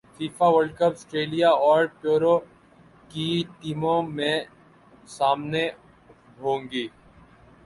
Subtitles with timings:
[0.15, 2.35] FIFA world cup سٹریلیا اور پیرو
[3.11, 3.27] کی
[3.59, 4.33] ٹیمیں منے
[5.09, 5.65] سامنے
[6.41, 6.85] ہوں گی